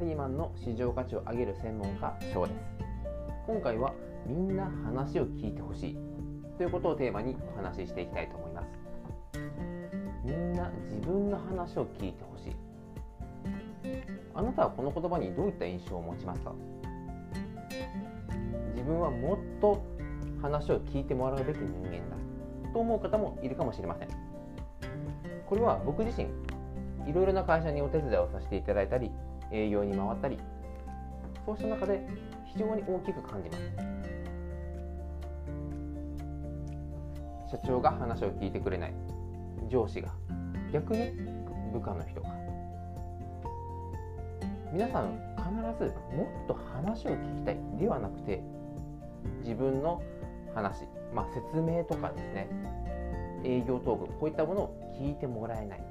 [0.00, 2.56] リーマンの市場価値を上げる専門家翔です。
[3.46, 3.94] 今回は
[4.26, 5.98] みんな話を聞いてほしい
[6.58, 8.66] ということをテーマにお話ししていきたいと思います。
[10.24, 12.56] みんな自分の話を聞いてほしい。
[14.34, 16.52] あなたはこの言葉にどういった印象を持ちますか？
[18.74, 19.82] 自分はもっと
[20.42, 24.08] 話を聞いてもらうべき人間だと思う方もいるかもしれません。
[25.46, 26.28] これは僕自身
[27.08, 29.12] いろいろな会社にお手伝いをさせていただいたり
[29.52, 30.38] 営業に回ったり
[31.44, 32.06] そうした中で
[32.46, 33.62] 非常に大きく感じます。
[37.48, 38.94] 社長が話を聞いてくれない。
[39.70, 40.10] 上司が。
[40.72, 41.12] 逆に
[41.72, 42.30] 部下の人が。
[44.72, 48.42] 皆さん必ずもっと話を聞きたいではなくて
[49.42, 50.02] 自分の
[50.54, 50.82] 話、
[51.14, 52.48] まあ、説明とかですね。
[53.44, 55.84] 営業トークこういったものを聞いてもらえない。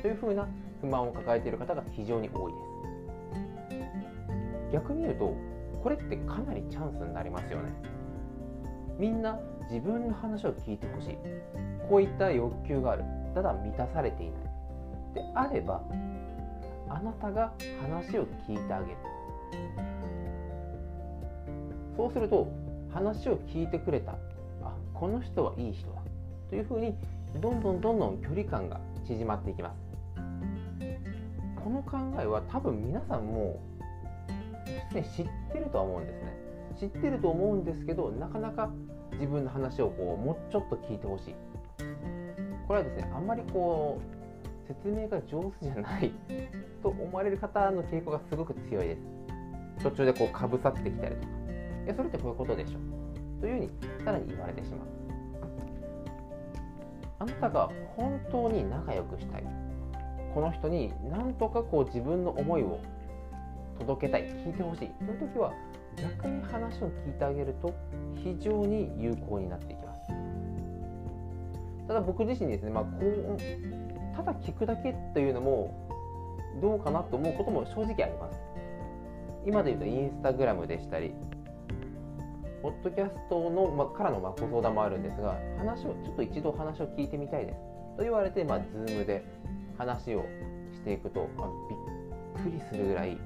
[0.00, 0.48] というふうな
[0.80, 2.62] 不満を抱えている方が非常に多いです。
[4.72, 5.34] 逆に言うと
[5.82, 7.72] これってかなりチャンスになりますよね。
[8.98, 9.38] みんな
[9.70, 11.18] 自分の話を聞いてほしい。
[11.88, 13.04] こういった欲求がある。
[13.34, 14.34] ただ満たされていない。
[15.14, 15.82] であれば
[16.88, 18.96] あなたが話を聞いてあげる。
[21.96, 22.48] そうすると
[22.92, 24.12] 話を聞いてくれた。
[24.62, 26.02] あこの人はいい人だ。
[26.50, 26.94] というふうに
[27.40, 29.87] どんどんどんどん距離感が縮まっていきます。
[31.68, 33.60] この考えは多分皆さんも
[34.94, 36.32] 知ってるとは思うんですね。
[36.80, 38.70] 知ってると思うんですけどなかなか
[39.12, 41.34] 自分の話をこうもうちょっと聞いてほしい。
[42.66, 46.10] これはですねあんまりこう説明が上手じゃない
[46.82, 49.82] と思われる方の傾向がすごく強いです。
[49.82, 51.28] 途中でこうかぶさってきたりとか。
[51.84, 52.78] いやそれってこういうことでしょ。
[53.42, 53.70] というふうに
[54.06, 54.80] さらに言われてしまう。
[57.18, 59.67] あなたが本当に仲良くしたい。
[60.38, 62.78] この人に何とかこう自分の思いを
[63.80, 64.88] 届けたい聞いてほしい。
[65.04, 65.52] という時は
[65.96, 67.74] 逆に話を聞いてあげると
[68.14, 70.12] 非常に有効になっていきます。
[71.88, 75.74] ただ僕自身ですね、まあ、こうただ聞くだけというのも
[76.62, 78.40] どうかなと思うことも正直あります。
[79.44, 81.14] 今で言うとインスタグラムでしたり
[82.62, 87.58] ポッドキャストの、ま、からのまご相談もあるんですが話をちょっと一度話を聞いてみたいです。
[87.96, 89.24] と言われて、まあ、Zoom で
[89.78, 90.24] 話を
[90.72, 91.48] していくと、まあ、
[92.44, 93.16] びっくりするぐらい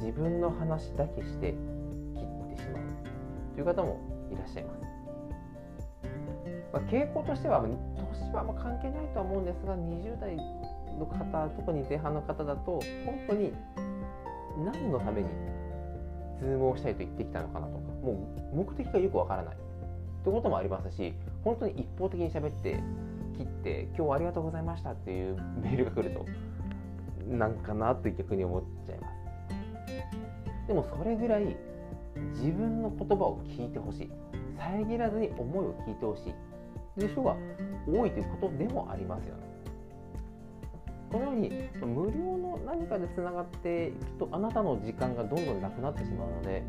[0.00, 1.54] 自分の話だけして
[2.14, 2.82] 切ってしまう
[3.54, 3.98] という方も
[4.30, 4.80] いらっしゃいます、
[6.72, 10.36] まあ、傾向としては年はま関係ないとは思うんですが20代
[10.98, 13.52] の方特に前半の方だと本当に
[14.64, 15.28] 何のために
[16.40, 19.56] ズームをしたいと言ってきたのかなとかもう目的がよくわからない
[20.24, 21.14] ということもありますし
[21.44, 22.80] 本当に一方的に喋って
[23.36, 26.24] 切って今日はありがとうございましたっていうメールが来ると
[27.28, 30.68] なんかなって逆に思っちゃいます。
[30.68, 31.56] でもそれぐらい
[32.34, 34.10] 自分の言葉を聞いてほしい。
[34.58, 36.34] 遮らずに思いを聞いてほしい。
[36.98, 37.36] という人が
[37.86, 39.46] 多いということでもありますよね。
[41.10, 46.64] このように無料の何かでつながっていくとあなたの時間がどんどんなくなってしまうので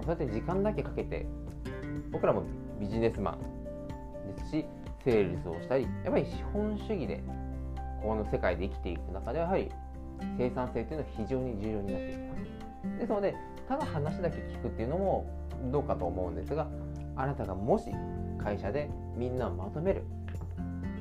[0.00, 1.26] そうやって時間だけかけて
[2.10, 2.44] 僕らも
[2.80, 4.64] ビジネスマンですし
[5.04, 7.22] セールスをしたりやっぱり資本主義で
[8.02, 9.70] この世界で生きていく中ではやはり
[10.36, 12.98] 生産性というのは非常に重要になっていきます。
[12.98, 13.34] ですので
[13.68, 15.26] ただ話だけ聞くっていうのも
[15.70, 16.68] どうかと思うんですが
[17.16, 17.90] あなたがもし
[18.42, 20.04] 会社でみんなをまとめる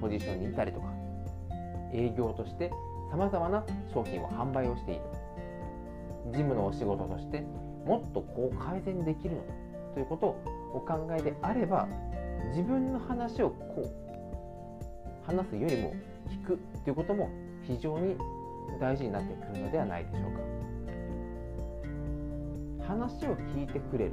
[0.00, 0.86] ポジションにいたりとか
[1.92, 2.70] 営業として
[3.10, 5.00] さまざまな商品を販売をしている
[6.26, 7.40] 事務のお仕事として
[7.84, 9.42] もっとこう改善できるの
[9.94, 10.42] ということを
[10.74, 11.86] お考えであれば
[12.50, 15.94] 自分の話をこう話すよりも
[16.28, 17.30] 聞くということも
[17.62, 18.16] 非常に
[18.80, 20.38] 大事になってくるのではないでしょうか。
[22.86, 24.12] 話を聞いてくれる。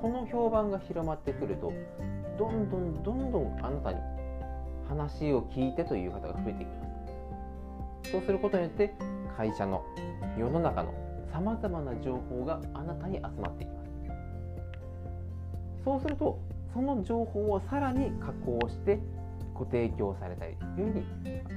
[0.00, 1.72] この評判が広まってくると
[2.38, 3.98] どんどんどんどんあなたに
[4.88, 6.86] 話を聞いてという方が増えていきま
[8.04, 8.94] すそうすることによって
[9.36, 9.84] 会社の
[10.38, 10.94] 世の中の
[11.32, 13.90] さまざまな情報があなたに集まっていきます。
[15.84, 16.38] そうすると
[16.76, 19.00] その情報をさらに加工して
[19.54, 21.06] ご提供されたりというふうに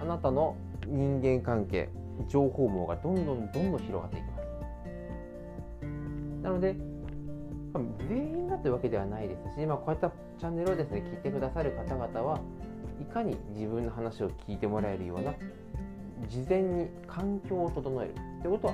[0.02, 0.56] あなたの
[0.88, 1.90] 人間関係
[2.30, 4.40] 情報網がどんどんどんどん広がっていきます。
[6.42, 6.76] なので
[8.08, 12.40] 全員がというわけではないですし、まあ、こういったチャンネルをですね聞いてくださる方々は
[13.02, 15.34] いかに自分の話を聞いてもらえるような
[16.30, 18.74] 事前に環境を整えるということは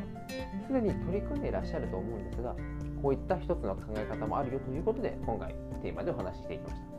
[0.68, 2.56] すでに取り組んでいらっしゃると思うんですが
[3.01, 6.95] こういった一つの考え方もあるよということで今回テーマでお話ししていきました。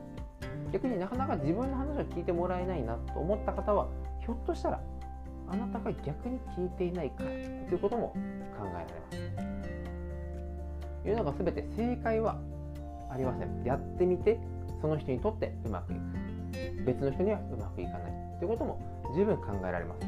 [0.72, 3.88] 逆になかなか自分の話を聞いてもらえないなと思った方は
[4.20, 4.80] ひょっとしたら
[5.48, 8.08] あなたが逆に聞いていないからということも
[8.58, 9.18] 考えられます。
[11.04, 12.36] 世の中全て正解は
[13.10, 13.62] ありません。
[13.64, 14.40] やってみて
[14.80, 16.00] その人にとってうまくいく。
[16.84, 18.80] 別の人にはうまくいかないということも
[19.14, 20.06] 十分考えられます。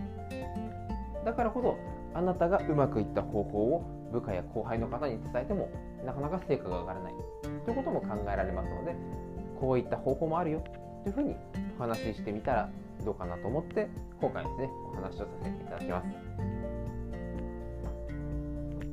[1.25, 1.77] だからこそ
[2.19, 5.71] あなたがうまくいった方法を部下や後輩の方に伝えても
[6.05, 7.13] なかなか成果が上がらない
[7.65, 8.97] ということも考えられますので
[9.61, 10.65] こういった方法もあるよ
[11.05, 11.37] というふうに
[11.79, 12.71] お話ししてみたら
[13.05, 13.89] どうかなと思って
[14.21, 16.09] 今回ですねお話をさせていただきます。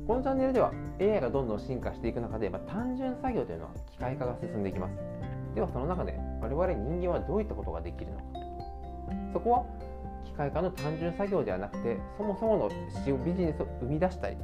[0.06, 0.70] このチャンネルでは
[1.00, 4.94] AI がどんどん進化していく中で、まあ、単純作業というのは機械化が進んでいきます。
[5.56, 8.24] ではその中で我々人間はどういったことができるのか。
[9.32, 9.64] そこは
[10.26, 12.68] 機械化の単純作業ではなくてそもそもの
[13.24, 14.36] ビジネスを生み出したり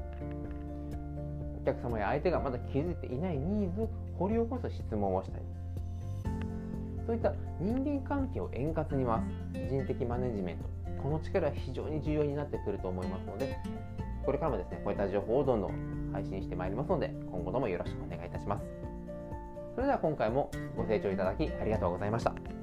[1.63, 5.45] お客様や相手がまだ気づいていないニーズを掘り起こす質問をしたり。
[7.07, 10.65] そういった人間関係を円滑に回す人的マネジメント
[11.03, 13.59] この力は非常に重要になってくると思いますので
[14.25, 18.65] これからもですねこういった情報をどんどん配信してまいりますので今後ともよろしくお願いいたします。
[19.75, 22.62] それでは今回もご清聴いただきありがとうございました。